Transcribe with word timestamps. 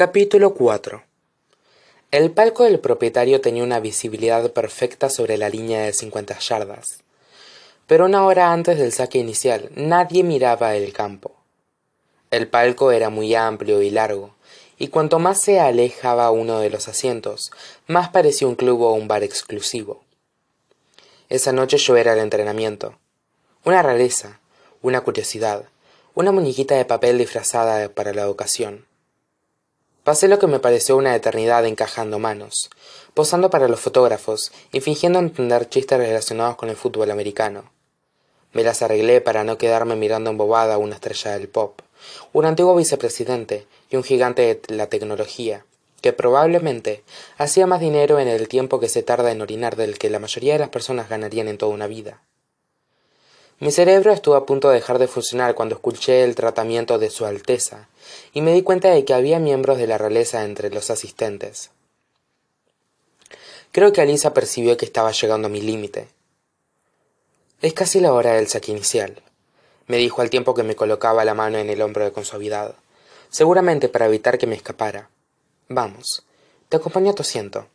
Capítulo 0.00 0.54
4 0.54 1.02
El 2.10 2.30
palco 2.30 2.64
del 2.64 2.80
propietario 2.80 3.42
tenía 3.42 3.62
una 3.62 3.80
visibilidad 3.80 4.50
perfecta 4.50 5.10
sobre 5.10 5.36
la 5.36 5.50
línea 5.50 5.82
de 5.82 5.92
cincuenta 5.92 6.38
yardas. 6.38 7.02
Pero 7.86 8.06
una 8.06 8.24
hora 8.24 8.50
antes 8.50 8.78
del 8.78 8.92
saque 8.92 9.18
inicial, 9.18 9.70
nadie 9.74 10.22
miraba 10.24 10.74
el 10.74 10.94
campo. 10.94 11.34
El 12.30 12.48
palco 12.48 12.92
era 12.92 13.10
muy 13.10 13.34
amplio 13.34 13.82
y 13.82 13.90
largo, 13.90 14.34
y 14.78 14.88
cuanto 14.88 15.18
más 15.18 15.38
se 15.38 15.60
alejaba 15.60 16.30
uno 16.30 16.60
de 16.60 16.70
los 16.70 16.88
asientos, 16.88 17.50
más 17.86 18.08
parecía 18.08 18.48
un 18.48 18.54
club 18.54 18.80
o 18.80 18.94
un 18.94 19.06
bar 19.06 19.22
exclusivo. 19.22 20.02
Esa 21.28 21.52
noche 21.52 21.76
yo 21.76 21.98
era 21.98 22.14
el 22.14 22.20
entrenamiento. 22.20 22.98
Una 23.66 23.82
rareza, 23.82 24.40
una 24.80 25.02
curiosidad, 25.02 25.66
una 26.14 26.32
muñequita 26.32 26.74
de 26.74 26.86
papel 26.86 27.18
disfrazada 27.18 27.90
para 27.90 28.14
la 28.14 28.30
ocasión. 28.30 28.88
Pasé 30.10 30.26
lo 30.26 30.40
que 30.40 30.48
me 30.48 30.58
pareció 30.58 30.96
una 30.96 31.14
eternidad 31.14 31.64
encajando 31.66 32.18
manos, 32.18 32.68
posando 33.14 33.48
para 33.48 33.68
los 33.68 33.78
fotógrafos 33.78 34.50
y 34.72 34.80
fingiendo 34.80 35.20
entender 35.20 35.68
chistes 35.68 36.00
relacionados 36.00 36.56
con 36.56 36.68
el 36.68 36.74
fútbol 36.74 37.12
americano. 37.12 37.70
Me 38.52 38.64
las 38.64 38.82
arreglé 38.82 39.20
para 39.20 39.44
no 39.44 39.56
quedarme 39.56 39.94
mirando 39.94 40.30
embobada 40.30 40.74
a 40.74 40.78
una 40.78 40.96
estrella 40.96 41.38
del 41.38 41.46
pop, 41.46 41.82
un 42.32 42.44
antiguo 42.44 42.74
vicepresidente 42.74 43.68
y 43.88 43.94
un 43.94 44.02
gigante 44.02 44.60
de 44.66 44.74
la 44.74 44.88
tecnología, 44.88 45.64
que 46.00 46.12
probablemente 46.12 47.04
hacía 47.38 47.68
más 47.68 47.78
dinero 47.78 48.18
en 48.18 48.26
el 48.26 48.48
tiempo 48.48 48.80
que 48.80 48.88
se 48.88 49.04
tarda 49.04 49.30
en 49.30 49.40
orinar 49.40 49.76
del 49.76 49.96
que 49.96 50.10
la 50.10 50.18
mayoría 50.18 50.54
de 50.54 50.58
las 50.58 50.70
personas 50.70 51.08
ganarían 51.08 51.46
en 51.46 51.56
toda 51.56 51.72
una 51.72 51.86
vida. 51.86 52.20
Mi 53.60 53.70
cerebro 53.70 54.12
estuvo 54.12 54.36
a 54.36 54.46
punto 54.46 54.68
de 54.68 54.76
dejar 54.76 54.98
de 54.98 55.06
funcionar 55.06 55.54
cuando 55.54 55.74
escuché 55.74 56.24
el 56.24 56.34
tratamiento 56.34 56.98
de 56.98 57.10
Su 57.10 57.26
Alteza 57.26 57.88
y 58.32 58.40
me 58.40 58.54
di 58.54 58.62
cuenta 58.62 58.88
de 58.88 59.04
que 59.04 59.12
había 59.12 59.38
miembros 59.38 59.76
de 59.76 59.86
la 59.86 59.98
realeza 59.98 60.44
entre 60.44 60.70
los 60.70 60.88
asistentes. 60.90 61.70
Creo 63.70 63.92
que 63.92 64.00
Alisa 64.00 64.32
percibió 64.32 64.78
que 64.78 64.86
estaba 64.86 65.12
llegando 65.12 65.46
a 65.46 65.50
mi 65.50 65.60
límite. 65.60 66.08
Es 67.60 67.74
casi 67.74 68.00
la 68.00 68.14
hora 68.14 68.32
del 68.32 68.48
saque 68.48 68.72
inicial, 68.72 69.22
me 69.90 69.96
dijo 69.98 70.22
al 70.22 70.30
tiempo 70.30 70.54
que 70.54 70.62
me 70.62 70.76
colocaba 70.76 71.24
la 71.24 71.34
mano 71.34 71.58
en 71.58 71.68
el 71.68 71.82
hombro 71.82 72.12
con 72.12 72.24
suavidad, 72.24 72.76
seguramente 73.28 73.88
para 73.88 74.06
evitar 74.06 74.38
que 74.38 74.46
me 74.46 74.54
escapara. 74.54 75.10
Vamos, 75.68 76.24
te 76.68 76.76
acompaño 76.76 77.10
a 77.10 77.14
tu 77.14 77.22
asiento. 77.22 77.66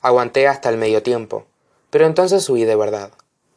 Aguanté 0.00 0.48
hasta 0.48 0.70
el 0.70 0.78
medio 0.78 1.02
tiempo, 1.02 1.44
pero 1.90 2.06
entonces 2.06 2.44
subí 2.44 2.64
de 2.64 2.76
verdad. 2.76 3.10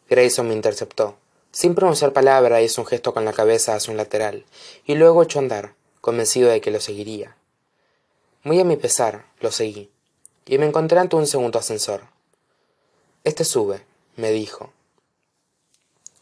Grayson 0.10 0.48
me 0.48 0.54
interceptó. 0.54 1.18
Sin 1.52 1.74
pronunciar 1.74 2.14
palabra 2.14 2.62
hizo 2.62 2.82
un 2.82 2.88
gesto 2.88 3.14
con 3.14 3.26
la 3.26 3.34
cabeza 3.34 3.76
hacia 3.76 3.92
un 3.92 3.98
lateral, 3.98 4.46
y 4.86 4.96
luego 4.96 5.24
echó 5.24 5.40
a 5.40 5.42
andar, 5.42 5.74
convencido 6.02 6.50
de 6.50 6.62
que 6.62 6.70
lo 6.70 6.82
seguiría. 6.82 7.36
Muy 8.44 8.60
a 8.60 8.66
mi 8.66 8.76
pesar, 8.76 9.26
lo 9.40 9.52
seguí, 9.52 9.90
y 10.46 10.58
me 10.58 10.68
encontré 10.68 11.00
ante 11.00 11.16
un 11.16 11.28
segundo 11.28 11.58
ascensor. 11.58 12.02
Este 13.24 13.44
sube, 13.44 13.86
me 14.16 14.32
dijo. 14.32 14.72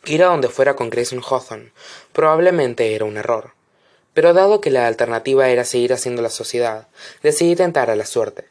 Ir 0.06 0.24
a 0.24 0.28
donde 0.28 0.50
fuera 0.50 0.76
con 0.76 0.90
Grayson 0.90 1.22
Hawthorne 1.22 1.72
probablemente 2.12 2.94
era 2.94 3.06
un 3.06 3.18
error, 3.18 3.54
pero 4.14 4.34
dado 4.34 4.62
que 4.62 4.70
la 4.70 4.88
alternativa 4.88 5.50
era 5.50 5.66
seguir 5.66 5.94
haciendo 5.94 6.22
la 6.22 6.30
sociedad, 6.30 6.88
decidí 7.22 7.56
tentar 7.56 7.90
a 7.90 7.96
la 7.96 8.06
suerte. 8.06 8.50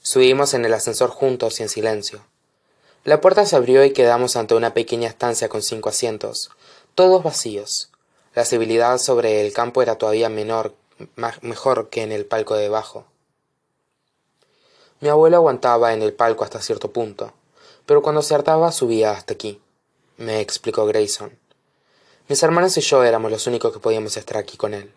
Subimos 0.00 0.54
en 0.54 0.64
el 0.64 0.72
ascensor 0.72 1.10
juntos 1.10 1.60
y 1.60 1.64
en 1.64 1.68
silencio. 1.68 2.24
La 3.08 3.22
puerta 3.22 3.46
se 3.46 3.56
abrió 3.56 3.86
y 3.86 3.94
quedamos 3.94 4.36
ante 4.36 4.54
una 4.54 4.74
pequeña 4.74 5.08
estancia 5.08 5.48
con 5.48 5.62
cinco 5.62 5.88
asientos, 5.88 6.50
todos 6.94 7.22
vacíos. 7.22 7.88
La 8.34 8.44
civilidad 8.44 8.98
sobre 8.98 9.40
el 9.40 9.54
campo 9.54 9.80
era 9.80 9.96
todavía 9.96 10.28
menor, 10.28 10.74
mejor 11.40 11.88
que 11.88 12.02
en 12.02 12.12
el 12.12 12.26
palco 12.26 12.54
de 12.54 12.64
debajo. 12.64 13.06
Mi 15.00 15.08
abuelo 15.08 15.38
aguantaba 15.38 15.94
en 15.94 16.02
el 16.02 16.12
palco 16.12 16.44
hasta 16.44 16.60
cierto 16.60 16.92
punto, 16.92 17.32
pero 17.86 18.02
cuando 18.02 18.20
se 18.20 18.34
hartaba 18.34 18.72
subía 18.72 19.12
hasta 19.12 19.32
aquí, 19.32 19.58
me 20.18 20.42
explicó 20.42 20.84
Grayson. 20.84 21.32
Mis 22.28 22.42
hermanos 22.42 22.76
y 22.76 22.82
yo 22.82 23.04
éramos 23.04 23.30
los 23.30 23.46
únicos 23.46 23.72
que 23.72 23.80
podíamos 23.80 24.18
estar 24.18 24.36
aquí 24.36 24.58
con 24.58 24.74
él. 24.74 24.92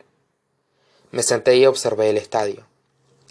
Me 1.12 1.24
senté 1.24 1.56
y 1.56 1.66
observé 1.66 2.10
el 2.10 2.18
estadio. 2.18 2.68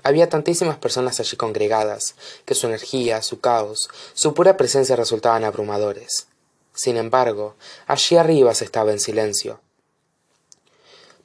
Había 0.02 0.28
tantísimas 0.28 0.78
personas 0.78 1.20
allí 1.20 1.36
congregadas, 1.36 2.14
que 2.44 2.54
su 2.54 2.66
energía, 2.66 3.22
su 3.22 3.40
caos, 3.40 3.88
su 4.14 4.34
pura 4.34 4.56
presencia 4.56 4.96
resultaban 4.96 5.44
abrumadores. 5.44 6.26
Sin 6.72 6.96
embargo, 6.96 7.56
allí 7.86 8.16
arriba 8.16 8.54
se 8.54 8.64
estaba 8.64 8.92
en 8.92 9.00
silencio. 9.00 9.60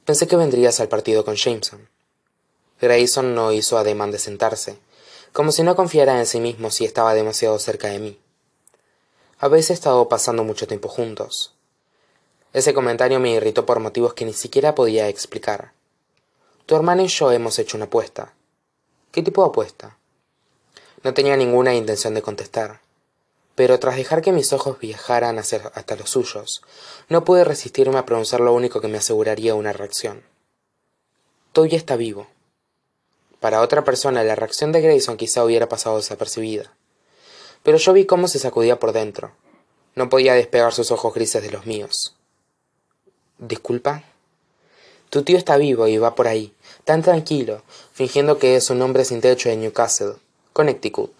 Pensé 0.04 0.26
que 0.26 0.36
vendrías 0.36 0.78
al 0.80 0.88
partido 0.88 1.24
con 1.24 1.36
Jameson. 1.36 1.88
Grayson 2.80 3.34
no 3.34 3.52
hizo 3.52 3.78
ademán 3.78 4.10
de 4.10 4.18
sentarse, 4.18 4.78
como 5.32 5.52
si 5.52 5.62
no 5.62 5.76
confiara 5.76 6.18
en 6.18 6.26
sí 6.26 6.40
mismo 6.40 6.70
si 6.70 6.84
estaba 6.84 7.14
demasiado 7.14 7.58
cerca 7.58 7.88
de 7.88 7.98
mí. 7.98 8.20
Habéis 9.38 9.70
estado 9.70 10.08
pasando 10.08 10.44
mucho 10.44 10.66
tiempo 10.66 10.88
juntos. 10.88 11.54
Ese 12.52 12.72
comentario 12.72 13.20
me 13.20 13.32
irritó 13.32 13.66
por 13.66 13.80
motivos 13.80 14.14
que 14.14 14.24
ni 14.24 14.32
siquiera 14.32 14.74
podía 14.74 15.08
explicar. 15.08 15.72
Tu 16.66 16.74
hermana 16.74 17.02
y 17.02 17.08
yo 17.08 17.32
hemos 17.32 17.58
hecho 17.58 17.76
una 17.76 17.86
apuesta. 17.86 18.32
¿Qué 19.16 19.22
tipo 19.22 19.42
de 19.42 19.48
apuesta? 19.48 19.96
No 21.02 21.14
tenía 21.14 21.38
ninguna 21.38 21.74
intención 21.74 22.12
de 22.12 22.20
contestar, 22.20 22.82
pero 23.54 23.80
tras 23.80 23.96
dejar 23.96 24.20
que 24.20 24.30
mis 24.30 24.52
ojos 24.52 24.78
viajaran 24.78 25.38
hasta 25.38 25.96
los 25.96 26.10
suyos, 26.10 26.60
no 27.08 27.24
pude 27.24 27.42
resistirme 27.42 27.96
a 27.96 28.04
pronunciar 28.04 28.42
lo 28.42 28.52
único 28.52 28.82
que 28.82 28.88
me 28.88 28.98
aseguraría 28.98 29.54
una 29.54 29.72
reacción. 29.72 30.22
Toby 31.54 31.76
está 31.76 31.96
vivo. 31.96 32.26
Para 33.40 33.62
otra 33.62 33.84
persona 33.84 34.22
la 34.22 34.34
reacción 34.34 34.70
de 34.70 34.82
Grayson 34.82 35.16
quizá 35.16 35.44
hubiera 35.44 35.66
pasado 35.66 35.96
desapercibida, 35.96 36.74
pero 37.62 37.78
yo 37.78 37.94
vi 37.94 38.04
cómo 38.04 38.28
se 38.28 38.38
sacudía 38.38 38.78
por 38.78 38.92
dentro. 38.92 39.32
No 39.94 40.10
podía 40.10 40.34
despegar 40.34 40.74
sus 40.74 40.90
ojos 40.90 41.14
grises 41.14 41.42
de 41.42 41.52
los 41.52 41.64
míos. 41.64 42.16
¿Disculpa? 43.38 44.04
Tu 45.08 45.22
tío 45.22 45.38
está 45.38 45.56
vivo 45.56 45.88
y 45.88 45.96
va 45.96 46.14
por 46.14 46.28
ahí, 46.28 46.52
tan 46.86 47.02
tranquilo, 47.02 47.64
fingiendo 47.92 48.38
que 48.38 48.54
es 48.54 48.70
un 48.70 48.80
hombre 48.80 49.04
sin 49.04 49.20
techo 49.20 49.48
de 49.48 49.56
Newcastle, 49.56 50.14
Connecticut. 50.52 51.12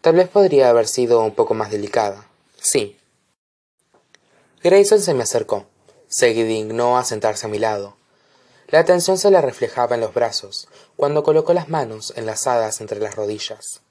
Tal 0.00 0.14
vez 0.14 0.26
podría 0.30 0.70
haber 0.70 0.88
sido 0.88 1.20
un 1.20 1.34
poco 1.34 1.52
más 1.52 1.70
delicada. 1.70 2.26
Sí. 2.56 2.98
Grayson 4.62 5.02
se 5.02 5.12
me 5.12 5.22
acercó. 5.22 5.66
Se 6.08 6.32
dignó 6.32 6.96
a 6.96 7.04
sentarse 7.04 7.44
a 7.44 7.50
mi 7.50 7.58
lado. 7.58 7.94
La 8.68 8.78
atención 8.78 9.18
se 9.18 9.30
le 9.30 9.42
reflejaba 9.42 9.96
en 9.96 10.00
los 10.00 10.14
brazos, 10.14 10.66
cuando 10.96 11.24
colocó 11.24 11.52
las 11.52 11.68
manos 11.68 12.14
enlazadas 12.16 12.80
entre 12.80 13.00
las 13.00 13.16
rodillas. 13.16 13.82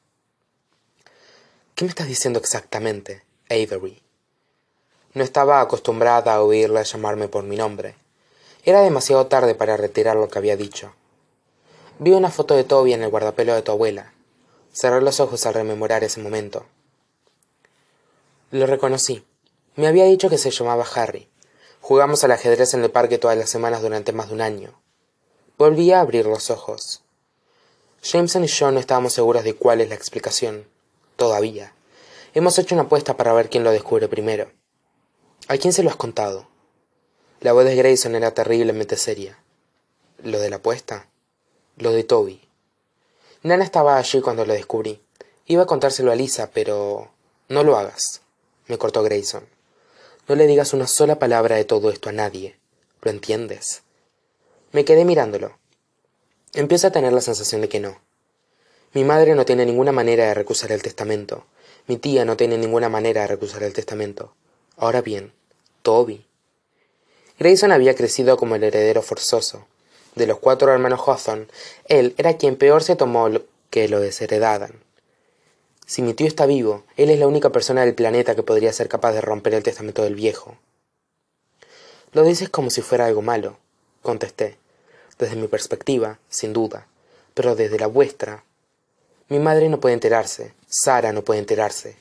¿Qué 1.76 1.86
me 1.86 1.90
estás 1.90 2.08
diciendo 2.08 2.40
exactamente, 2.40 3.24
Avery? 3.48 4.02
No 5.14 5.24
estaba 5.24 5.62
acostumbrada 5.62 6.34
a 6.34 6.42
oírle 6.42 6.84
llamarme 6.84 7.28
por 7.28 7.44
mi 7.44 7.58
nombre. 7.58 7.96
Era 8.64 8.82
demasiado 8.82 9.28
tarde 9.28 9.56
para 9.56 9.78
retirar 9.78 10.18
lo 10.18 10.28
que 10.28 10.38
había 10.38 10.58
dicho. 10.58 10.94
Vi 12.00 12.12
una 12.12 12.30
foto 12.30 12.56
de 12.56 12.64
Toby 12.64 12.94
en 12.94 13.04
el 13.04 13.10
guardapelo 13.10 13.56
de 13.56 13.62
tu 13.62 13.72
abuela. 13.72 14.14
Cerré 14.74 15.02
los 15.02 15.20
ojos 15.20 15.46
al 15.46 15.54
rememorar 15.54 16.04
ese 16.04 16.22
momento. 16.22 16.66
Lo 18.52 18.66
reconocí. 18.66 19.26
Me 19.76 19.88
había 19.88 20.06
dicho 20.06 20.30
que 20.30 20.38
se 20.38 20.52
llamaba 20.52 20.86
Harry. 20.96 21.30
Jugamos 21.80 22.24
al 22.24 22.32
ajedrez 22.32 22.74
en 22.74 22.84
el 22.84 22.92
parque 22.92 23.18
todas 23.18 23.38
las 23.38 23.50
semanas 23.50 23.82
durante 23.82 24.12
más 24.12 24.28
de 24.28 24.34
un 24.34 24.42
año. 24.42 24.74
Volví 25.58 25.92
a 25.92 26.02
abrir 26.02 26.26
los 26.26 26.50
ojos. 26.50 27.02
Jameson 28.04 28.44
y 28.44 28.48
yo 28.48 28.72
no 28.72 28.80
estábamos 28.80 29.14
seguros 29.14 29.44
de 29.44 29.56
cuál 29.56 29.80
es 29.80 29.90
la 29.90 29.96
explicación. 29.96 30.68
Todavía. 31.16 31.74
Hemos 32.34 32.60
hecho 32.60 32.76
una 32.76 32.84
apuesta 32.84 33.16
para 33.16 33.34
ver 33.34 33.50
quién 33.50 33.64
lo 33.64 33.72
descubre 33.72 34.10
primero. 34.10 34.52
¿A 35.48 35.58
quién 35.58 35.72
se 35.72 35.82
lo 35.84 35.90
has 35.90 35.96
contado? 35.96 36.49
La 37.42 37.54
voz 37.54 37.64
de 37.64 37.76
Grayson 37.76 38.16
era 38.16 38.34
terriblemente 38.34 38.98
seria. 38.98 39.40
¿Lo 40.22 40.42
de 40.42 40.50
la 40.50 40.58
apuesta? 40.58 41.08
Lo 41.78 41.94
de 41.94 42.04
Toby. 42.04 42.42
Nana 43.44 43.64
estaba 43.64 43.98
allí 43.98 44.20
cuando 44.20 44.46
lo 44.46 44.52
descubrí. 44.52 45.02
Iba 45.46 45.64
a 45.64 45.66
contárselo 45.66 46.12
a 46.12 46.16
Lisa, 46.16 46.52
pero... 46.52 47.12
No 47.48 47.64
lo 47.64 47.78
hagas, 47.78 48.22
me 48.68 48.78
cortó 48.78 49.04
Grayson. 49.04 49.48
No 50.28 50.36
le 50.36 50.48
digas 50.48 50.74
una 50.74 50.86
sola 50.86 51.18
palabra 51.18 51.56
de 51.56 51.64
todo 51.64 51.90
esto 51.90 52.10
a 52.10 52.12
nadie. 52.12 52.58
¿Lo 53.02 53.10
entiendes? 53.10 53.84
Me 54.74 54.84
quedé 54.84 55.06
mirándolo. 55.06 55.58
Empiezo 56.54 56.88
a 56.88 56.92
tener 56.92 57.14
la 57.14 57.22
sensación 57.22 57.62
de 57.62 57.70
que 57.70 57.80
no. 57.80 58.02
Mi 58.92 59.06
madre 59.06 59.34
no 59.34 59.46
tiene 59.46 59.66
ninguna 59.66 59.94
manera 59.94 60.26
de 60.26 60.34
recusar 60.34 60.74
el 60.74 60.82
testamento. 60.82 61.46
Mi 61.88 61.96
tía 61.96 62.26
no 62.26 62.36
tiene 62.36 62.58
ninguna 62.58 62.90
manera 62.90 63.22
de 63.22 63.28
recusar 63.28 63.64
el 63.64 63.72
testamento. 63.72 64.34
Ahora 64.76 65.02
bien, 65.02 65.32
Toby. 65.84 66.26
Grayson 67.40 67.72
había 67.72 67.96
crecido 67.96 68.36
como 68.36 68.56
el 68.56 68.66
heredero 68.66 69.02
forzoso. 69.02 69.66
De 70.16 70.28
los 70.28 70.40
cuatro 70.40 70.74
hermanos 70.74 71.00
Hawthorne, 71.08 71.48
él 71.86 72.14
era 72.18 72.36
quien 72.36 72.58
peor 72.58 72.84
se 72.84 72.98
tomó 72.98 73.30
que 73.70 73.88
lo 73.88 74.02
desheredaran. 74.02 74.74
Si 75.86 76.02
mi 76.02 76.14
tío 76.14 76.28
está 76.28 76.46
vivo, 76.46 76.84
él 76.98 77.10
es 77.10 77.18
la 77.18 77.28
única 77.28 77.50
persona 77.52 77.86
del 77.86 77.96
planeta 77.96 78.36
que 78.36 78.44
podría 78.44 78.74
ser 78.74 78.90
capaz 78.90 79.14
de 79.14 79.22
romper 79.22 79.54
el 79.54 79.64
testamento 79.64 80.04
del 80.04 80.16
viejo. 80.16 80.58
Lo 82.12 82.24
dices 82.24 82.50
como 82.50 82.70
si 82.70 82.82
fuera 82.82 83.06
algo 83.06 83.22
malo, 83.22 83.58
contesté. 84.02 84.58
desde 85.18 85.36
mi 85.36 85.48
perspectiva, 85.48 86.20
sin 86.30 86.54
duda, 86.54 86.88
pero 87.34 87.56
desde 87.56 87.80
la 87.80 87.88
vuestra. 87.88 88.44
Mi 89.30 89.40
madre 89.40 89.70
no 89.70 89.80
puede 89.80 89.94
enterarse, 89.94 90.54
Sara 90.68 91.14
no 91.14 91.24
puede 91.24 91.40
enterarse. 91.40 91.98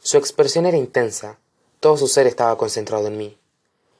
Su 0.00 0.16
expresión 0.16 0.66
era 0.66 0.76
intensa, 0.76 1.38
todo 1.80 1.96
su 1.96 2.08
ser 2.08 2.26
estaba 2.26 2.56
concentrado 2.56 3.08
en 3.08 3.18
mí. 3.18 3.38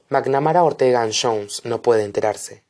McNamara 0.08 0.62
Ortega 0.62 1.08
Jones 1.10 1.62
no 1.64 1.80
puede 1.80 2.04
enterarse. 2.04 2.62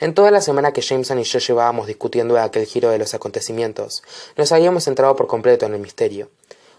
En 0.00 0.14
toda 0.14 0.30
la 0.30 0.40
semana 0.40 0.72
que 0.72 0.82
Jameson 0.82 1.18
y 1.18 1.24
yo 1.24 1.38
llevábamos 1.38 1.86
discutiendo 1.86 2.38
aquel 2.38 2.66
giro 2.66 2.90
de 2.90 2.98
los 2.98 3.14
acontecimientos, 3.14 4.02
nos 4.36 4.52
habíamos 4.52 4.84
centrado 4.84 5.16
por 5.16 5.26
completo 5.26 5.66
en 5.66 5.74
el 5.74 5.80
misterio. 5.80 6.30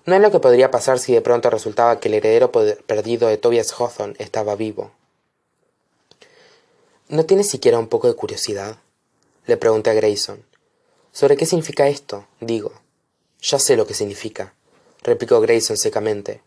No 0.06 0.16
es 0.16 0.22
lo 0.22 0.32
que 0.32 0.40
podría 0.40 0.72
pasar 0.72 1.00
si 1.00 1.14
de 1.14 1.22
pronto 1.22 1.50
resultaba 1.50 2.00
que 2.00 2.08
el 2.08 2.14
heredero 2.16 2.52
perdido 2.52 3.28
de 3.28 3.38
Tobias 3.38 3.74
Hawthorne 3.74 4.16
estaba 4.20 4.56
vivo. 4.56 4.92
¿No 7.08 7.26
tienes 7.26 7.50
siquiera 7.50 7.80
un 7.80 7.88
poco 7.88 8.08
de 8.08 8.16
curiosidad? 8.16 8.78
Le 9.48 9.58
pregunté 9.58 9.90
a 9.90 9.94
Grayson. 9.94 10.44
¿Sobre 11.12 11.38
qué 11.38 11.46
significa 11.46 11.88
esto? 11.88 12.28
Digo. 12.40 12.74
Ya 13.42 13.60
sé 13.60 13.76
lo 13.76 13.86
que 13.86 13.94
significa, 13.94 14.56
replicó 15.04 15.40
Grayson 15.40 15.78
secamente. 15.78 16.42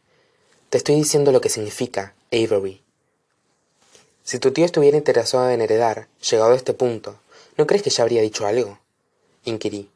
Te 0.68 0.78
estoy 0.78 0.96
diciendo 0.96 1.30
lo 1.30 1.40
que 1.40 1.48
significa, 1.48 2.14
Avery. 2.30 2.82
Si 4.22 4.38
tu 4.38 4.52
tío 4.52 4.66
estuviera 4.66 4.98
interesado 4.98 5.48
en 5.48 5.62
heredar, 5.62 6.08
llegado 6.30 6.52
a 6.52 6.56
este 6.56 6.74
punto, 6.74 7.18
¿no 7.56 7.66
crees 7.66 7.82
que 7.82 7.88
ya 7.88 8.02
habría 8.02 8.20
dicho 8.20 8.46
algo? 8.46 8.78
inquirí. 9.44 9.90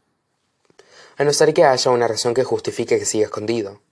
A 1.18 1.24
no 1.24 1.32
ser 1.34 1.52
que 1.52 1.64
haya 1.64 1.90
una 1.90 2.08
razón 2.08 2.32
que 2.32 2.42
justifique 2.42 2.98
que 2.98 3.04
siga 3.04 3.26
escondido. 3.26 3.82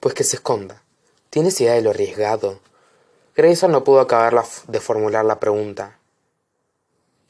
Pues 0.00 0.16
que 0.16 0.24
se 0.24 0.36
esconda. 0.36 0.82
¿Tienes 1.30 1.60
idea 1.60 1.74
de 1.74 1.82
lo 1.82 1.90
arriesgado? 1.90 2.58
Grayson 3.36 3.70
no 3.70 3.84
pudo 3.84 4.00
acabar 4.00 4.34
de 4.66 4.80
formular 4.80 5.24
la 5.24 5.38
pregunta. 5.38 5.98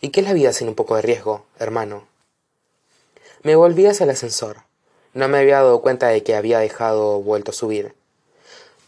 ¿Y 0.00 0.08
qué 0.08 0.20
es 0.20 0.26
la 0.26 0.32
vida 0.32 0.54
sin 0.54 0.68
un 0.68 0.74
poco 0.74 0.96
de 0.96 1.02
riesgo, 1.02 1.44
hermano? 1.58 2.08
Me 3.42 3.56
volví 3.56 3.84
hacia 3.84 4.04
el 4.04 4.10
ascensor. 4.10 4.62
No 5.12 5.28
me 5.28 5.38
había 5.38 5.56
dado 5.56 5.82
cuenta 5.82 6.08
de 6.08 6.22
que 6.22 6.34
había 6.34 6.60
dejado 6.60 7.20
vuelto 7.20 7.50
a 7.50 7.54
subir. 7.54 7.94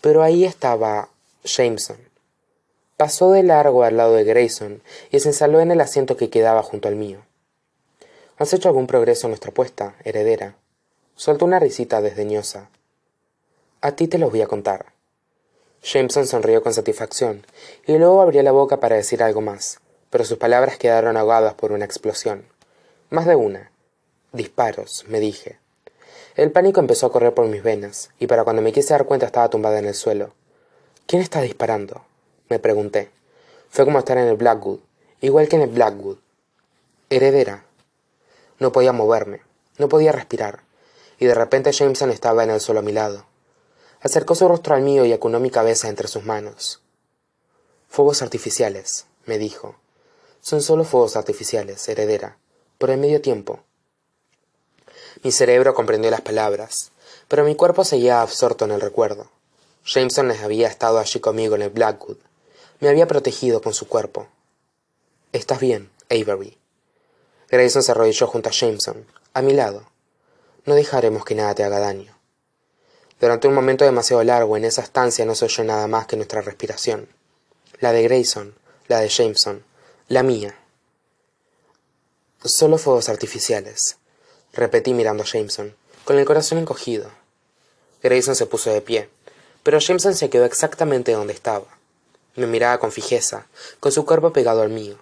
Pero 0.00 0.22
ahí 0.22 0.46
estaba 0.46 1.10
Jameson, 1.46 1.96
Pasó 2.96 3.31
de 3.31 3.43
largo 3.43 3.84
al 3.84 3.98
lado 3.98 4.14
de 4.14 4.25
Grayson 4.25 4.82
y 5.10 5.20
se 5.20 5.28
instaló 5.28 5.60
en 5.60 5.70
el 5.70 5.82
asiento 5.82 6.16
que 6.16 6.31
quedaba 6.31 6.62
junto 6.62 6.88
al 6.88 6.96
mío. 6.96 7.20
¿Has 8.38 8.54
hecho 8.54 8.69
algún 8.69 8.87
progreso 8.87 9.26
en 9.26 9.32
nuestra 9.32 9.50
apuesta, 9.50 9.96
heredera? 10.02 10.56
Soltó 11.14 11.44
una 11.44 11.58
risita 11.58 12.00
desdeñosa. 12.00 12.70
A 13.82 13.93
ti 13.93 14.08
te 14.08 14.16
lo 14.16 14.31
voy 14.31 14.40
a 14.40 14.46
contar. 14.46 14.87
Jameson 15.82 16.26
sonrió 16.26 16.62
con 16.62 16.72
satisfacción 16.72 17.44
y 17.87 17.99
luego 17.99 18.22
abrió 18.22 18.42
la 18.42 18.52
boca 18.52 18.81
para 18.81 18.96
decir 18.96 19.22
algo 19.22 19.42
más, 19.42 19.81
pero 20.08 20.25
sus 20.25 20.38
palabras 20.38 20.78
quedaron 20.78 21.19
ahogadas 21.19 21.52
por 21.52 21.72
una 21.72 21.84
explosión. 21.84 22.46
Más 23.10 23.26
de 23.26 23.37
una. 23.37 23.70
Disparos, 24.32 25.04
me 25.06 25.20
dije. 25.20 25.58
El 26.34 26.50
pánico 26.50 26.81
empezó 26.81 27.06
a 27.06 27.12
correr 27.12 27.34
por 27.34 27.46
mis 27.46 27.62
venas, 27.62 28.08
y 28.19 28.26
para 28.26 28.44
cuando 28.44 28.62
me 28.62 28.72
quise 28.72 28.94
dar 28.94 29.04
cuenta 29.04 29.26
estaba 29.26 29.50
tumbada 29.50 29.78
en 29.78 29.87
el 29.87 29.94
suelo. 29.94 30.32
¿Quién 31.06 31.22
está 31.22 31.40
disparando? 31.40 32.04
me 32.48 32.58
pregunté. 32.58 33.10
Fue 33.70 33.84
como 33.84 34.00
estar 34.00 34.18
en 34.18 34.26
el 34.26 34.36
Blackwood, 34.36 34.80
igual 35.20 35.48
que 35.48 35.54
en 35.54 35.62
el 35.62 35.70
Blackwood. 35.70 36.18
Heredera. 37.10 37.64
No 38.58 38.72
podía 38.72 38.90
moverme, 38.90 39.42
no 39.78 39.88
podía 39.88 40.10
respirar, 40.10 40.64
y 41.20 41.26
de 41.26 41.34
repente 41.36 41.70
Jameson 41.70 42.10
estaba 42.10 42.42
en 42.42 42.50
el 42.50 42.60
suelo 42.60 42.80
a 42.80 42.82
mi 42.82 42.90
lado. 42.90 43.24
Acercó 44.00 44.34
su 44.34 44.48
rostro 44.48 44.74
al 44.74 44.82
mío 44.82 45.04
y 45.04 45.12
acunó 45.12 45.38
mi 45.38 45.50
cabeza 45.50 45.88
entre 45.88 46.08
sus 46.08 46.24
manos. 46.24 46.82
Fuegos 47.88 48.20
artificiales, 48.20 49.06
me 49.26 49.38
dijo. 49.38 49.76
Son 50.40 50.60
solo 50.60 50.82
fuegos 50.82 51.14
artificiales, 51.14 51.88
heredera, 51.88 52.36
por 52.78 52.90
el 52.90 52.98
medio 52.98 53.20
tiempo. 53.20 53.60
Mi 55.22 55.30
cerebro 55.30 55.72
comprendió 55.72 56.10
las 56.10 56.22
palabras, 56.22 56.90
pero 57.28 57.44
mi 57.44 57.54
cuerpo 57.54 57.84
seguía 57.84 58.22
absorto 58.22 58.64
en 58.64 58.72
el 58.72 58.80
recuerdo. 58.80 59.30
Jameson 59.86 60.32
había 60.32 60.66
estado 60.66 60.98
allí 60.98 61.20
conmigo 61.20 61.54
en 61.54 61.62
el 61.62 61.70
Blackwood, 61.70 62.16
me 62.80 62.88
había 62.88 63.06
protegido 63.06 63.62
con 63.62 63.72
su 63.72 63.86
cuerpo. 63.86 64.26
Estás 65.32 65.60
bien, 65.60 65.90
Avery. 66.10 66.58
Grayson 67.48 67.84
se 67.84 67.92
arrodilló 67.92 68.26
junto 68.26 68.48
a 68.48 68.52
Jameson, 68.52 69.06
a 69.32 69.42
mi 69.42 69.52
lado. 69.52 69.88
No 70.64 70.74
dejaremos 70.74 71.24
que 71.24 71.36
nada 71.36 71.54
te 71.54 71.62
haga 71.62 71.78
daño. 71.78 72.18
Durante 73.20 73.46
un 73.46 73.54
momento 73.54 73.84
demasiado 73.84 74.24
largo 74.24 74.56
en 74.56 74.64
esa 74.64 74.82
estancia 74.82 75.24
no 75.24 75.36
se 75.36 75.44
oyó 75.44 75.62
nada 75.62 75.86
más 75.86 76.06
que 76.08 76.16
nuestra 76.16 76.42
respiración. 76.42 77.08
La 77.78 77.92
de 77.92 78.02
Grayson, 78.02 78.56
la 78.88 78.98
de 78.98 79.08
Jameson, 79.08 79.64
la 80.08 80.24
mía. 80.24 80.58
Solo 82.44 82.76
fuegos 82.76 83.08
artificiales, 83.08 83.98
repetí 84.52 84.92
mirando 84.94 85.22
a 85.22 85.26
Jameson, 85.26 85.76
con 86.04 86.18
el 86.18 86.24
corazón 86.24 86.58
encogido. 86.58 87.08
Grayson 88.02 88.34
se 88.34 88.46
puso 88.46 88.70
de 88.70 88.82
pie, 88.82 89.10
pero 89.66 89.80
Jameson 89.80 90.14
se 90.14 90.30
quedó 90.30 90.44
exactamente 90.44 91.10
donde 91.10 91.32
estaba. 91.32 91.66
Me 92.36 92.46
miraba 92.46 92.78
con 92.78 92.92
fijeza, 92.92 93.48
con 93.80 93.90
su 93.90 94.06
cuerpo 94.06 94.32
pegado 94.32 94.62
al 94.62 94.68
mío. 94.68 94.96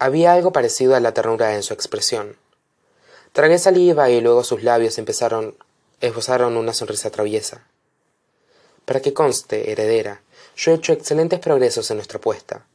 Había 0.00 0.32
algo 0.32 0.50
parecido 0.50 0.96
a 0.96 1.00
la 1.00 1.14
ternura 1.14 1.54
en 1.54 1.62
su 1.62 1.72
expresión. 1.72 2.36
Tragué 3.32 3.60
saliva 3.60 4.10
y 4.10 4.20
luego 4.20 4.42
sus 4.42 4.64
labios 4.64 4.98
empezaron, 4.98 5.56
esbozaron 6.00 6.56
una 6.56 6.72
sonrisa 6.72 7.10
traviesa. 7.10 7.64
Para 8.86 8.98
que 8.98 9.14
conste, 9.14 9.70
heredera, 9.70 10.20
yo 10.56 10.72
he 10.72 10.74
hecho 10.74 10.92
excelentes 10.92 11.38
progresos 11.38 11.88
en 11.92 11.98
nuestra 11.98 12.18
apuesta. 12.18 12.66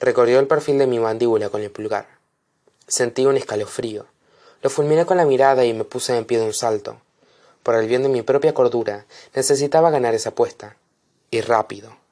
Recorrió 0.00 0.38
el 0.38 0.48
perfil 0.48 0.76
de 0.76 0.86
mi 0.86 0.98
mandíbula 0.98 1.48
con 1.48 1.62
el 1.62 1.70
pulgar. 1.70 2.08
Sentí 2.86 3.24
un 3.24 3.38
escalofrío. 3.38 4.04
Lo 4.60 4.68
fulminé 4.68 5.06
con 5.06 5.16
la 5.16 5.24
mirada 5.24 5.64
y 5.64 5.72
me 5.72 5.84
puse 5.84 6.14
en 6.14 6.26
pie 6.26 6.40
de 6.40 6.44
un 6.44 6.52
salto. 6.52 7.00
Por 7.66 7.74
el 7.74 7.88
bien 7.88 8.04
de 8.04 8.08
mi 8.08 8.22
propia 8.22 8.54
cordura, 8.54 9.06
necesitaba 9.34 9.90
ganar 9.90 10.14
esa 10.14 10.28
apuesta. 10.28 10.76
Y 11.32 11.40
rápido. 11.40 12.05